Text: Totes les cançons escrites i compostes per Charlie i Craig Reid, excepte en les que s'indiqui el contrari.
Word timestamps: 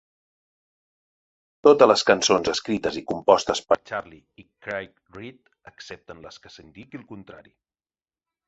Totes 1.67 1.89
les 1.91 2.03
cançons 2.11 2.49
escrites 2.53 2.97
i 3.01 3.05
compostes 3.13 3.63
per 3.73 3.77
Charlie 3.91 4.43
i 4.45 4.49
Craig 4.69 5.21
Reid, 5.21 5.41
excepte 5.73 6.17
en 6.19 6.27
les 6.29 6.45
que 6.47 6.55
s'indiqui 6.57 7.03
el 7.03 7.07
contrari. 7.13 7.55